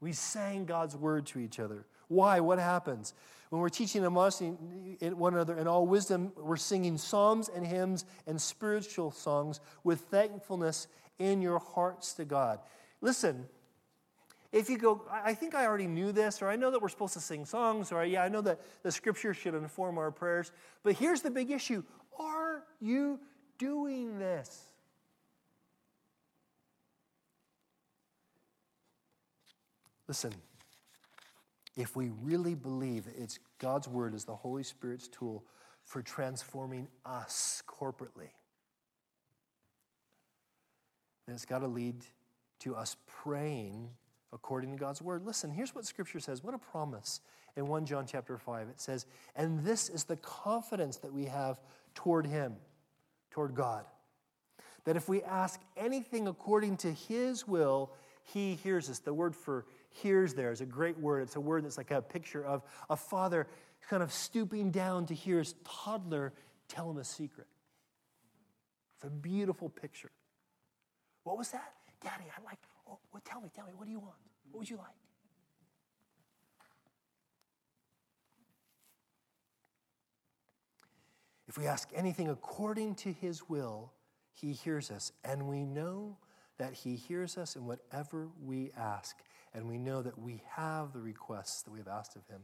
[0.00, 1.86] We sang God's word to each other.
[2.08, 2.40] Why?
[2.40, 3.14] What happens?
[3.50, 8.04] When we're teaching and admonishing one another in all wisdom, we're singing psalms and hymns
[8.26, 10.86] and spiritual songs with thankfulness
[11.18, 12.60] in your hearts to God.
[13.00, 13.46] Listen,
[14.50, 17.12] if you go, I think I already knew this, or I know that we're supposed
[17.14, 20.94] to sing songs, or yeah, I know that the scripture should inform our prayers, but
[20.94, 21.82] here's the big issue
[22.18, 23.20] Are you
[23.58, 24.64] doing this?
[30.06, 30.32] Listen,
[31.76, 35.44] if we really believe it's God's word is the Holy Spirit's tool
[35.84, 38.30] for transforming us corporately,
[41.26, 41.96] then it's got to lead
[42.60, 43.90] to us praying
[44.32, 45.24] according to God's word.
[45.24, 46.42] Listen, here's what scripture says.
[46.42, 47.20] What a promise.
[47.56, 51.58] In 1 John chapter 5, it says, And this is the confidence that we have
[51.94, 52.56] toward him,
[53.30, 53.84] toward God.
[54.84, 57.90] That if we ask anything according to his will,
[58.22, 59.00] he hears us.
[59.00, 61.22] The word for hears there is a great word.
[61.22, 63.46] It's a word that's like a picture of a father
[63.88, 66.32] kind of stooping down to hear his toddler
[66.68, 67.46] tell him a secret.
[68.96, 70.10] It's a beautiful picture.
[71.24, 71.72] What was that?
[72.02, 74.16] Daddy, I like, oh, well, tell me, tell me, what do you want?
[74.50, 74.86] What would you like?
[81.48, 83.92] If we ask anything according to his will,
[84.34, 85.12] he hears us.
[85.24, 86.18] And we know
[86.58, 89.16] that he hears us in whatever we ask.
[89.54, 92.42] And we know that we have the requests that we've asked of him.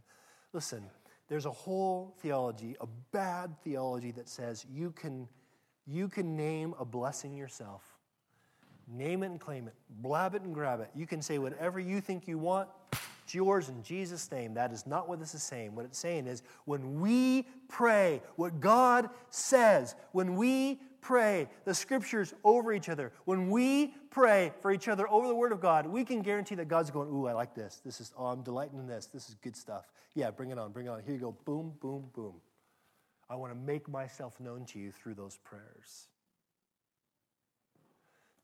[0.55, 0.85] Listen,
[1.29, 5.29] there's a whole theology, a bad theology that says you can,
[5.87, 7.94] you can name a blessing yourself.
[8.87, 9.75] Name it and claim it.
[9.89, 10.91] Blab it and grab it.
[10.95, 12.69] You can say whatever you think you want.
[13.25, 14.55] It's yours in Jesus' name.
[14.55, 15.75] That is not what this is saying.
[15.75, 22.35] What it's saying is when we pray what God says, when we pray the scriptures
[22.45, 26.05] over each other, when we pray for each other over the word of God, we
[26.05, 27.81] can guarantee that God's going, Ooh, I like this.
[27.85, 29.07] This is, oh, I'm delighting in this.
[29.07, 29.91] This is good stuff.
[30.15, 31.03] Yeah, bring it on, bring it on.
[31.03, 31.37] Here you go.
[31.47, 32.35] Boom, boom, boom.
[33.31, 36.09] I want to make myself known to you through those prayers.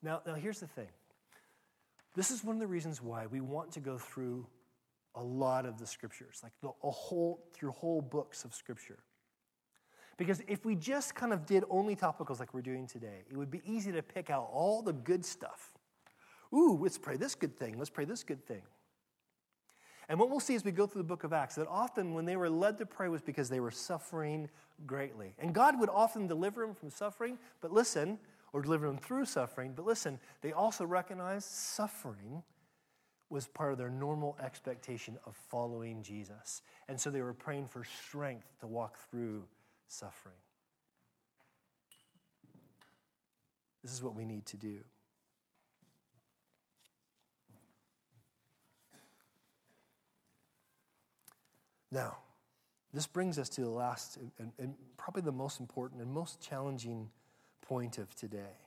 [0.03, 0.89] Now, now here's the thing.
[2.15, 4.47] This is one of the reasons why we want to go through
[5.15, 8.99] a lot of the scriptures, like the, a whole through whole books of scripture.
[10.17, 13.51] Because if we just kind of did only topicals like we're doing today, it would
[13.51, 15.73] be easy to pick out all the good stuff.
[16.53, 17.79] Ooh, let's pray this good thing.
[17.79, 18.63] Let's pray this good thing.
[20.09, 22.25] And what we'll see as we go through the book of Acts, that often when
[22.25, 24.49] they were led to pray was because they were suffering
[24.85, 25.35] greatly.
[25.39, 28.19] And God would often deliver them from suffering, but listen,
[28.53, 32.43] or deliver them through suffering, but listen, they also recognized suffering
[33.31, 36.63] was part of their normal expectation of following Jesus.
[36.89, 39.45] And so they were praying for strength to walk through
[39.87, 40.35] suffering.
[43.83, 44.79] This is what we need to do.
[51.93, 52.19] Now,
[52.93, 57.09] this brings us to the last and, and, probably the most important and most challenging
[57.71, 58.59] point of today.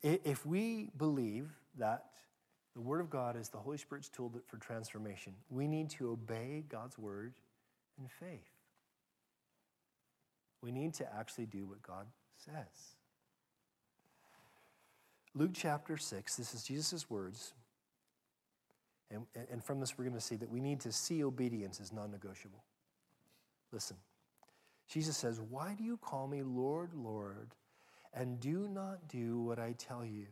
[0.00, 2.04] If we believe that
[2.76, 6.62] the Word of God is the Holy Spirit's tool for transformation, we need to obey
[6.68, 7.32] God's Word
[7.98, 8.52] in faith.
[10.62, 12.94] We need to actually do what God says.
[15.34, 17.54] Luke chapter 6, this is Jesus' words.
[19.10, 21.92] And, and from this, we're going to see that we need to see obedience as
[21.92, 22.62] non negotiable.
[23.72, 23.96] Listen,
[24.88, 27.54] Jesus says, Why do you call me Lord, Lord,
[28.14, 30.26] and do not do what I tell you?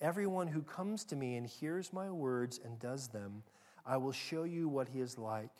[0.00, 3.42] Everyone who comes to me and hears my words and does them,
[3.86, 5.50] I will show you what he is like.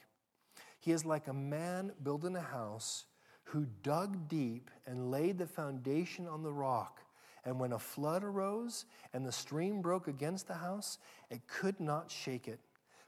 [0.81, 3.07] He is like a man building a house
[3.44, 7.00] who dug deep and laid the foundation on the rock.
[7.44, 10.98] And when a flood arose and the stream broke against the house,
[11.31, 12.61] it could not shake it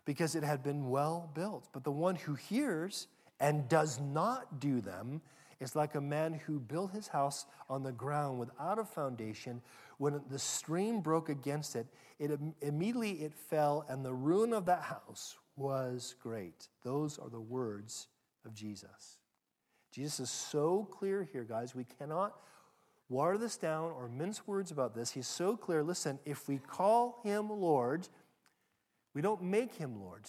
[0.05, 1.69] because it had been well built.
[1.73, 3.09] But the one who hears
[3.41, 5.21] and does not do them
[5.61, 9.63] is like a man who built his house on the ground without a foundation.
[9.99, 11.87] When the stream broke against it,
[12.19, 16.69] it immediately it fell, and the ruin of that house was great.
[16.83, 18.09] Those are the words
[18.45, 19.19] of Jesus.
[19.93, 21.75] Jesus is so clear here, guys.
[21.75, 22.35] We cannot
[23.09, 25.13] water this down or mince words about this.
[25.13, 25.83] He's so clear.
[25.83, 28.09] Listen, if we call him Lord,
[29.15, 30.27] we don't make him Lord.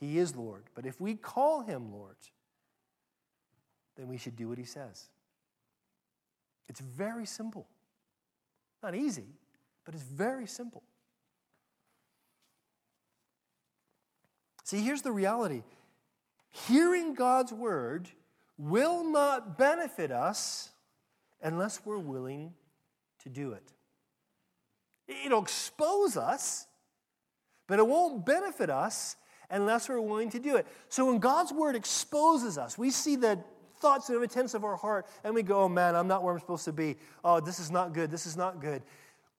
[0.00, 0.64] He is Lord.
[0.74, 2.16] But if we call him Lord,
[3.96, 5.08] then we should do what he says.
[6.68, 7.66] It's very simple.
[8.82, 9.26] Not easy,
[9.84, 10.82] but it's very simple.
[14.64, 15.62] See, here's the reality
[16.50, 18.08] hearing God's word
[18.56, 20.70] will not benefit us
[21.42, 22.54] unless we're willing
[23.22, 23.72] to do it.
[25.24, 26.66] It'll expose us,
[27.66, 29.16] but it won't benefit us
[29.50, 30.66] unless we're willing to do it.
[30.88, 33.42] So when God's word exposes us, we see the
[33.80, 36.40] thoughts and intents of our heart, and we go, oh man, I'm not where I'm
[36.40, 36.96] supposed to be.
[37.24, 38.10] Oh, this is not good.
[38.10, 38.82] This is not good.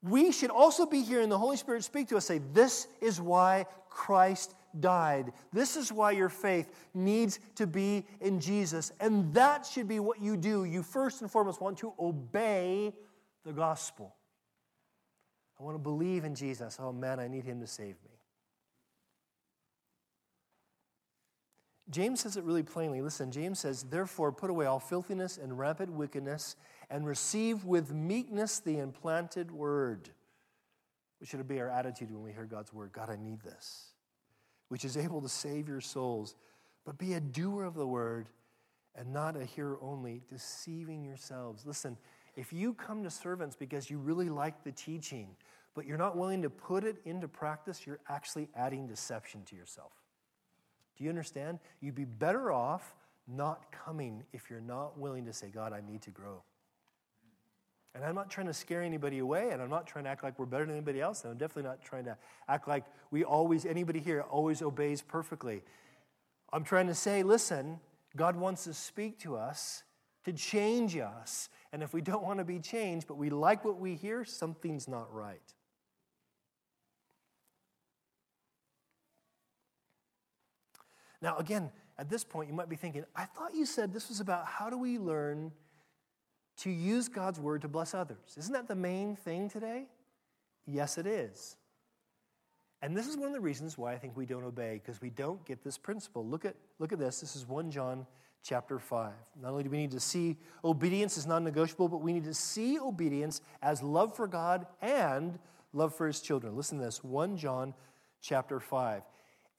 [0.03, 3.67] We should also be hearing the Holy Spirit speak to us, say, This is why
[3.89, 5.31] Christ died.
[5.53, 8.91] This is why your faith needs to be in Jesus.
[8.99, 10.63] And that should be what you do.
[10.63, 12.93] You first and foremost want to obey
[13.45, 14.15] the gospel.
[15.59, 16.77] I want to believe in Jesus.
[16.79, 18.10] Oh man, I need him to save me.
[21.91, 23.01] James says it really plainly.
[23.01, 26.55] Listen, James says, Therefore, put away all filthiness and rampant wickedness,
[26.89, 30.09] and receive with meekness the implanted word.
[31.19, 32.91] Which should be our attitude when we hear God's word.
[32.93, 33.91] God, I need this
[34.71, 36.33] which is able to save your souls.
[36.85, 38.29] But be a doer of the word
[38.95, 41.65] and not a hearer only, deceiving yourselves.
[41.65, 41.97] Listen,
[42.37, 45.27] if you come to servants because you really like the teaching,
[45.75, 49.91] but you're not willing to put it into practice, you're actually adding deception to yourself.
[51.01, 51.57] Do you understand?
[51.79, 52.93] You'd be better off
[53.27, 56.43] not coming if you're not willing to say, God, I need to grow.
[57.95, 60.37] And I'm not trying to scare anybody away, and I'm not trying to act like
[60.37, 62.15] we're better than anybody else, and I'm definitely not trying to
[62.47, 65.63] act like we always, anybody here always obeys perfectly.
[66.53, 67.79] I'm trying to say, listen,
[68.15, 69.81] God wants to speak to us
[70.25, 71.49] to change us.
[71.73, 74.87] And if we don't want to be changed, but we like what we hear, something's
[74.87, 75.41] not right.
[81.21, 84.19] Now, again, at this point, you might be thinking, I thought you said this was
[84.19, 85.51] about how do we learn
[86.57, 88.35] to use God's word to bless others.
[88.37, 89.87] Isn't that the main thing today?
[90.65, 91.57] Yes, it is.
[92.81, 95.11] And this is one of the reasons why I think we don't obey, because we
[95.11, 96.25] don't get this principle.
[96.25, 97.21] Look at, look at this.
[97.21, 98.07] This is 1 John
[98.43, 99.11] chapter 5.
[99.41, 102.33] Not only do we need to see obedience as non negotiable, but we need to
[102.33, 105.37] see obedience as love for God and
[105.73, 106.55] love for his children.
[106.55, 107.75] Listen to this 1 John
[108.21, 109.03] chapter 5.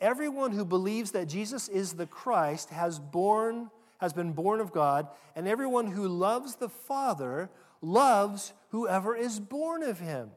[0.02, 5.06] Everyone who believes that Jesus is the Christ has born has been born of God,
[5.36, 7.48] and everyone who loves the Father
[7.80, 10.32] loves whoever is born of him.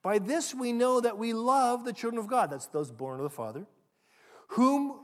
[0.00, 3.24] By this we know that we love the children of God, that's those born of
[3.24, 3.66] the Father,
[4.50, 5.00] whom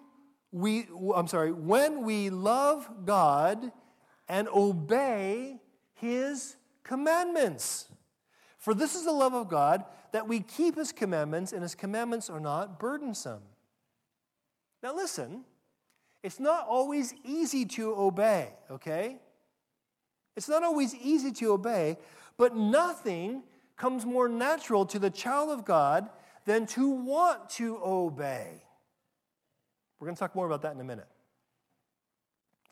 [0.52, 3.72] we, I'm sorry, when we love God
[4.28, 5.58] and obey
[5.94, 7.88] his commandments.
[8.58, 12.30] For this is the love of God, that we keep his commandments, and his commandments
[12.30, 13.42] are not burdensome.
[14.84, 15.44] Now, listen,
[16.22, 19.16] it's not always easy to obey, okay?
[20.36, 21.96] It's not always easy to obey,
[22.36, 23.44] but nothing
[23.78, 26.10] comes more natural to the child of God
[26.44, 28.62] than to want to obey.
[29.98, 31.08] We're going to talk more about that in a minute.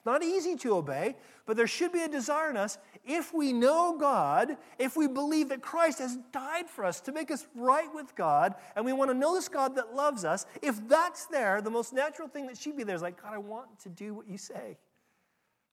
[0.02, 1.14] It's not easy to obey,
[1.46, 5.50] but there should be a desire in us if we know God, if we believe
[5.50, 9.12] that Christ has died for us to make us right with God, and we want
[9.12, 10.44] to know this God that loves us.
[10.60, 13.38] If that's there, the most natural thing that should be there is like, God, I
[13.38, 14.76] want to do what you say.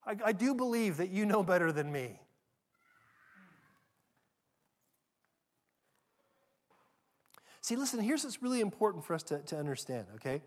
[0.06, 2.20] I, I do believe that you know better than me.
[7.62, 10.44] See, listen, here's what's really important for us to, to understand, okay?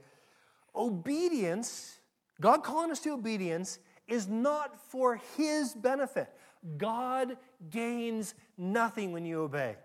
[0.73, 1.99] Obedience,
[2.43, 3.79] God calling us to obedience,
[4.09, 6.29] is not for His benefit.
[6.77, 7.39] God
[7.71, 9.77] gains nothing when you obey.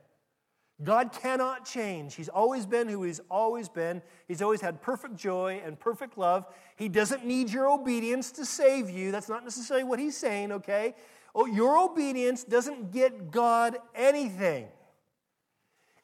[0.84, 2.16] God cannot change.
[2.16, 4.02] He's always been who He's always been.
[4.28, 6.46] He's always had perfect joy and perfect love.
[6.76, 9.12] He doesn't need your obedience to save you.
[9.12, 10.96] That's not necessarily what He's saying, okay?
[11.36, 14.68] Oh, your obedience doesn't get God anything.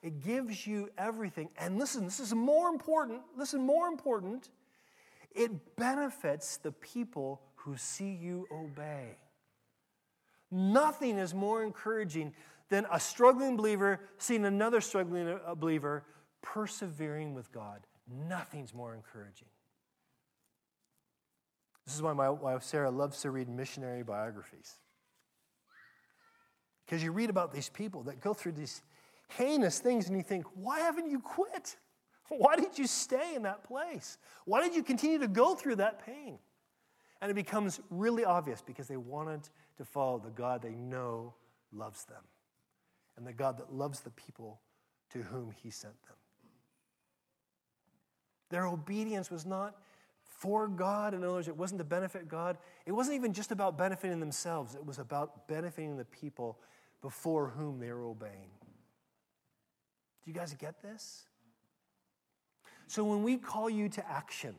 [0.04, 1.49] It gives you everything.
[1.58, 3.22] And listen, this is more important.
[3.36, 4.49] Listen, more important.
[5.34, 9.17] It benefits the people who see you obey.
[10.51, 12.34] Nothing is more encouraging
[12.69, 16.03] than a struggling believer seeing another struggling uh, believer
[16.41, 17.81] persevering with God.
[18.27, 19.47] Nothing's more encouraging.
[21.86, 24.75] This is why my wife Sarah loves to read missionary biographies.
[26.86, 28.81] Because you read about these people that go through these
[29.29, 31.77] heinous things and you think, why haven't you quit?
[32.30, 34.17] Why did you stay in that place?
[34.45, 36.39] Why did you continue to go through that pain?
[37.21, 39.47] And it becomes really obvious because they wanted
[39.78, 41.34] to follow the God they know
[41.71, 42.24] loves them
[43.17, 44.59] and the God that loves the people
[45.11, 46.15] to whom He sent them.
[48.49, 49.76] Their obedience was not
[50.24, 51.13] for God.
[51.13, 52.57] In other words, it wasn't to benefit God.
[52.86, 56.59] It wasn't even just about benefiting themselves, it was about benefiting the people
[57.01, 58.51] before whom they were obeying.
[60.24, 61.24] Do you guys get this?
[62.93, 64.53] So when we call you to action,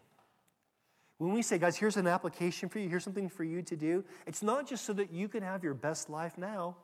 [1.19, 4.05] when we say, guys, here's an application for you, here's something for you to do,
[4.27, 6.75] it's not just so that you can have your best life now.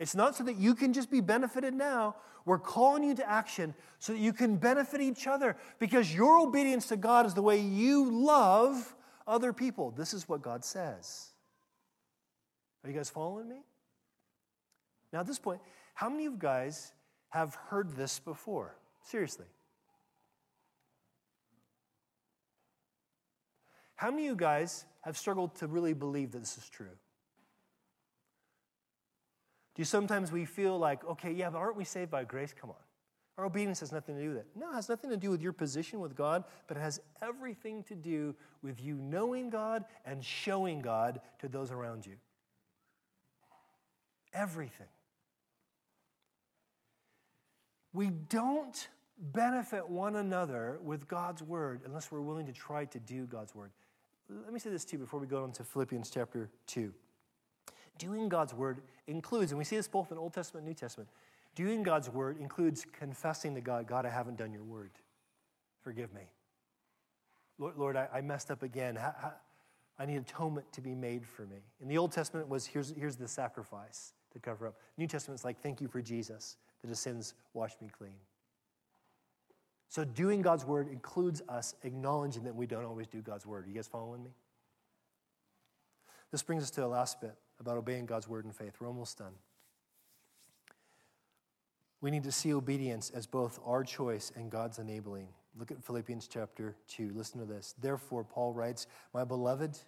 [0.00, 2.16] It's not so that you can just be benefited now.
[2.46, 6.86] We're calling you to action so that you can benefit each other because your obedience
[6.86, 9.90] to God is the way you love other people.
[9.90, 11.28] This is what God says.
[12.82, 13.60] Are you guys following me?
[15.12, 15.60] Now, at this point,
[15.92, 16.94] how many of you guys
[17.28, 18.78] have heard this before?
[19.02, 19.44] Seriously.
[23.96, 26.86] How many of you guys have struggled to really believe that this is true?
[29.74, 32.54] Do you sometimes we feel like, okay, yeah, but aren't we saved by grace?
[32.58, 32.76] Come on.
[33.36, 34.46] Our obedience has nothing to do with it.
[34.54, 37.82] No, it has nothing to do with your position with God, but it has everything
[37.84, 42.14] to do with you knowing God and showing God to those around you.
[44.32, 44.86] Everything.
[47.92, 48.88] We don't
[49.18, 53.70] benefit one another with God's word unless we're willing to try to do God's word.
[54.28, 56.92] Let me say this too before we go on to Philippians chapter 2.
[57.98, 61.08] Doing God's word includes, and we see this both in Old Testament and New Testament,
[61.54, 64.90] doing God's word includes confessing to God, God, I haven't done your word.
[65.82, 66.22] Forgive me.
[67.58, 68.98] Lord, Lord I, I, messed up again.
[69.98, 71.58] I need atonement to be made for me.
[71.80, 74.74] In the Old Testament was here's, here's the sacrifice to cover up.
[74.98, 78.16] New Testament's like, thank you for Jesus that his sins washed me clean.
[79.88, 83.66] So, doing God's word includes us acknowledging that we don't always do God's word.
[83.66, 84.30] Are you guys following me?
[86.32, 88.74] This brings us to the last bit about obeying God's word in faith.
[88.80, 89.34] We're almost done.
[92.00, 95.28] We need to see obedience as both our choice and God's enabling.
[95.56, 97.12] Look at Philippians chapter 2.
[97.14, 97.74] Listen to this.
[97.80, 99.78] Therefore, Paul writes, My beloved,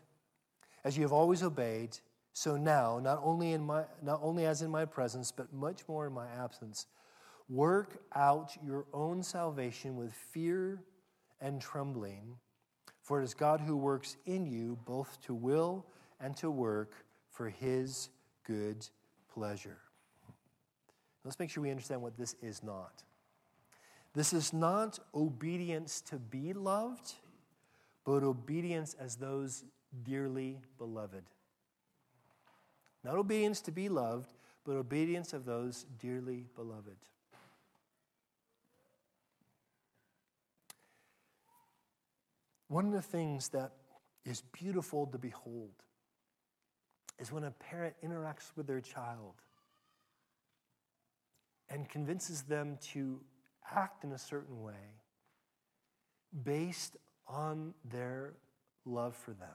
[0.84, 1.98] as you have always obeyed,
[2.32, 6.06] so now, not only, in my, not only as in my presence, but much more
[6.06, 6.86] in my absence,
[7.48, 10.82] work out your own salvation with fear
[11.40, 12.36] and trembling,
[13.02, 15.86] for it is God who works in you both to will
[16.20, 16.94] and to work
[17.30, 18.08] for his
[18.44, 18.86] good
[19.32, 19.78] pleasure.
[21.24, 23.02] Let's make sure we understand what this is not.
[24.14, 27.12] This is not obedience to be loved,
[28.04, 29.64] but obedience as those
[30.04, 31.24] dearly beloved.
[33.04, 34.32] Not obedience to be loved,
[34.64, 36.96] but obedience of those dearly beloved.
[42.68, 43.72] One of the things that
[44.24, 45.70] is beautiful to behold
[47.18, 49.34] is when a parent interacts with their child
[51.70, 53.20] and convinces them to
[53.74, 54.94] act in a certain way
[56.44, 56.96] based
[57.26, 58.34] on their
[58.84, 59.48] love for them.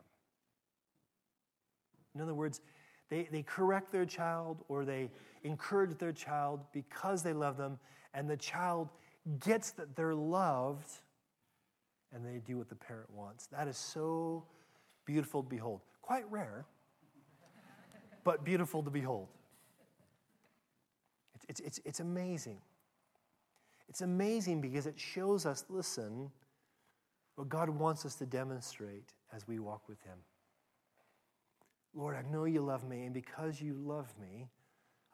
[2.16, 2.62] In other words,
[3.10, 5.10] they, they correct their child or they
[5.44, 7.80] encourage their child because they love them,
[8.14, 8.90] and the child
[9.40, 10.90] gets that they're loved
[12.14, 13.48] and they do what the parent wants.
[13.48, 14.44] That is so
[15.06, 15.82] beautiful to behold.
[16.02, 16.66] Quite rare,
[18.24, 19.28] but beautiful to behold.
[21.50, 22.60] It's, it's, it's, amazing.
[23.90, 26.32] It's amazing because it shows us, listen,
[27.36, 30.18] what God wants us to demonstrate as we walk with Him.
[31.94, 34.48] Lord, I know you love me, and because you love me,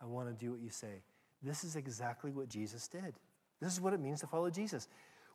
[0.02, 1.02] I want to do what you say.
[1.41, 3.16] This is exactly what Jesus did.
[3.60, 4.88] This is what it means to follow Jesus.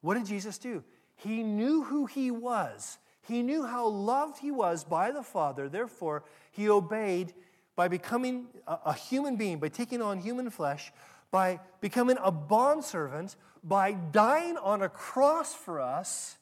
[0.03, 0.85] What did Jesus do?
[1.23, 2.99] He knew who he was.
[3.23, 5.69] He knew how loved he was by the Father.
[5.69, 7.33] Therefore, he obeyed
[7.77, 10.93] by becoming a, human being, by taking on human flesh,
[11.31, 16.37] by becoming a bondservant, by dying on a cross for us.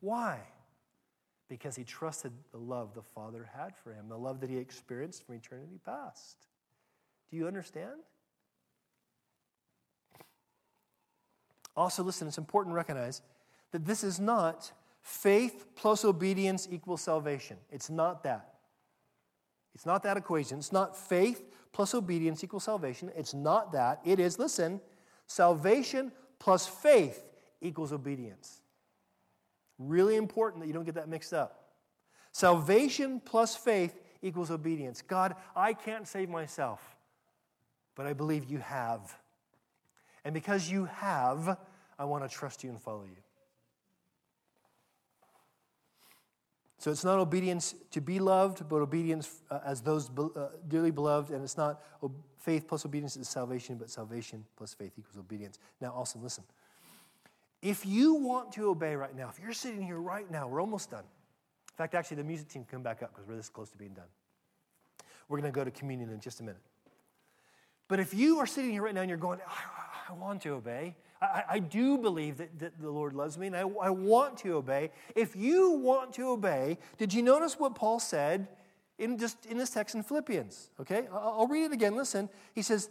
[0.00, 0.40] Why?
[1.48, 5.24] Because he trusted the love the Father had for him, the love that he experienced
[5.26, 6.36] from eternity past.
[7.30, 8.00] Do you understand?
[11.76, 13.22] Also, listen, it's important to recognize
[13.74, 14.70] that this is not
[15.00, 17.56] faith plus obedience equals salvation.
[17.72, 18.54] It's not that.
[19.74, 20.58] It's not that equation.
[20.58, 23.10] It's not faith plus obedience equals salvation.
[23.16, 23.98] It's not that.
[24.04, 24.80] It is, listen,
[25.26, 27.24] salvation plus faith
[27.60, 28.60] equals obedience.
[29.80, 31.70] Really important that you don't get that mixed up.
[32.30, 35.02] Salvation plus faith equals obedience.
[35.02, 36.80] God, I can't save myself,
[37.96, 39.18] but I believe you have.
[40.24, 41.58] And because you have,
[41.98, 43.23] I want to trust you and follow you.
[46.78, 51.30] So it's not obedience to be loved, but obedience uh, as those uh, dearly beloved.
[51.30, 51.82] And it's not
[52.38, 55.58] faith plus obedience is salvation, but salvation plus faith equals obedience.
[55.80, 56.44] Now, also, listen.
[57.62, 60.90] If you want to obey right now, if you're sitting here right now, we're almost
[60.90, 61.04] done.
[61.04, 63.78] In fact, actually, the music team can come back up because we're this close to
[63.78, 64.04] being done.
[65.28, 66.60] We're going to go to communion in just a minute.
[67.88, 70.50] But if you are sitting here right now and you're going, I, I want to
[70.50, 74.38] obey, I, I do believe that, that, the Lord loves me and I, I want
[74.38, 74.90] to obey.
[75.14, 78.48] If you want to obey, did you notice what Paul said
[78.98, 80.70] in just in this text in Philippians?
[80.80, 81.96] Okay, I'll, I'll read it again.
[81.96, 82.28] Listen.
[82.54, 82.88] He says,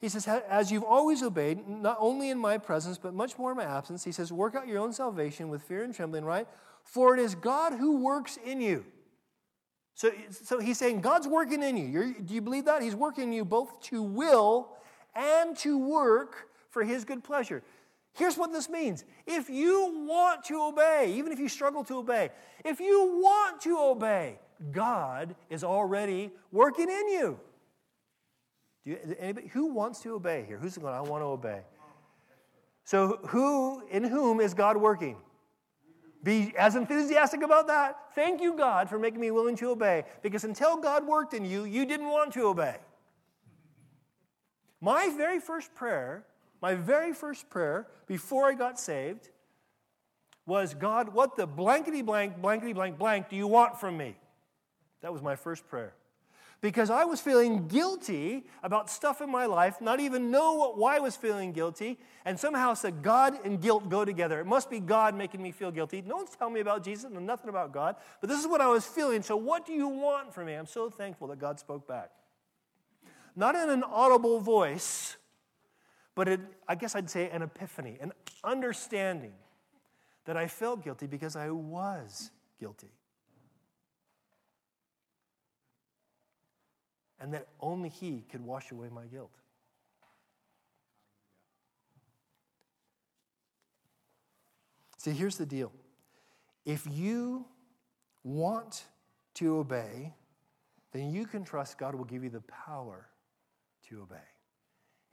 [0.00, 3.56] he says, as you've always obeyed, not only in my presence, but much more in
[3.56, 6.48] my absence, he says, work out your own salvation with fear and trembling, right?
[6.82, 8.84] For it is God who works in you.
[9.94, 11.86] So, so he's saying God's working in you.
[11.86, 12.82] You're, do you believe that?
[12.82, 14.70] He's working in you both to will
[15.14, 17.62] and to work for his good pleasure.
[18.14, 19.04] Here's what this means.
[19.26, 22.30] If you want to obey, even if you struggle to obey,
[22.64, 24.38] if you want to obey,
[24.70, 27.40] God is already working in you.
[28.84, 30.58] Do you anybody, who wants to obey here?
[30.58, 31.60] Who's going, I want to obey?
[32.84, 35.16] So, who, in whom is God working?
[36.24, 37.96] Be as enthusiastic about that.
[38.14, 40.04] Thank you, God, for making me willing to obey.
[40.22, 42.76] Because until God worked in you, you didn't want to obey.
[44.80, 46.24] My very first prayer
[46.62, 49.28] my very first prayer before I got saved
[50.46, 54.16] was God, what the blankety blank, blankety blank, blank do you want from me?
[55.02, 55.94] That was my first prayer.
[56.60, 60.96] Because I was feeling guilty about stuff in my life, not even know what, why
[60.96, 64.38] I was feeling guilty, and somehow said God and guilt go together.
[64.38, 66.02] It must be God making me feel guilty.
[66.06, 68.68] No one's telling me about Jesus, and nothing about God, but this is what I
[68.68, 69.22] was feeling.
[69.22, 70.54] So, what do you want from me?
[70.54, 72.10] I'm so thankful that God spoke back.
[73.34, 75.16] Not in an audible voice,
[76.14, 78.12] but it, I guess I'd say an epiphany, an
[78.44, 79.32] understanding
[80.24, 82.92] that I felt guilty because I was guilty.
[87.20, 89.30] And that only He could wash away my guilt.
[94.98, 95.72] See, here's the deal.
[96.64, 97.46] If you
[98.22, 98.84] want
[99.34, 100.14] to obey,
[100.92, 103.08] then you can trust God will give you the power
[103.88, 104.31] to obey.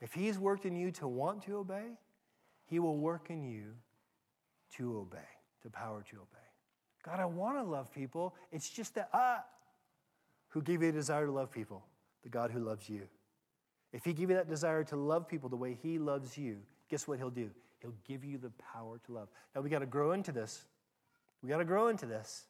[0.01, 1.97] If He's worked in you to want to obey,
[2.65, 3.73] He will work in you
[4.77, 5.17] to obey,
[5.63, 6.39] to power to obey.
[7.03, 8.35] God, I want to love people.
[8.51, 9.43] It's just that, ah,
[10.49, 11.83] who gave you a desire to love people?
[12.23, 13.07] The God who loves you.
[13.93, 16.57] If He gave you that desire to love people the way He loves you,
[16.89, 17.49] guess what He'll do?
[17.79, 19.29] He'll give you the power to love.
[19.55, 20.63] Now, we got to grow into this.
[21.41, 22.45] We got to grow into this.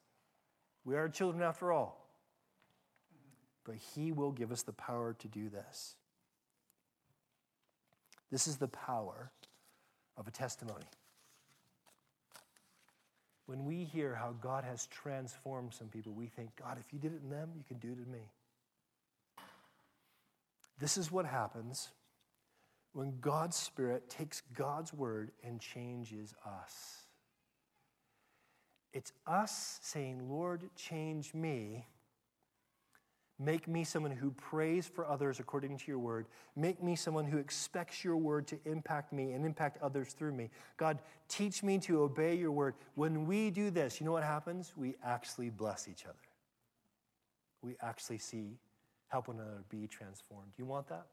[0.83, 2.09] We are children after all.
[3.63, 5.95] But He will give us the power to do this.
[8.31, 9.31] This is the power
[10.17, 10.85] of a testimony.
[13.45, 17.13] When we hear how God has transformed some people, we think, God, if you did
[17.13, 18.29] it in them, you can do it in me.
[20.77, 21.89] This is what happens
[22.93, 27.03] when God's Spirit takes God's word and changes us.
[28.93, 31.85] It's us saying, Lord, change me.
[33.41, 36.27] Make me someone who prays for others according to your word.
[36.57, 40.49] Make me someone who expects your word to impact me and impact others through me.
[40.75, 42.75] God, teach me to obey your word.
[42.95, 44.73] When we do this, you know what happens?
[44.75, 46.15] We actually bless each other.
[47.61, 48.57] We actually see,
[49.07, 50.51] help one another be transformed.
[50.57, 51.05] You want that?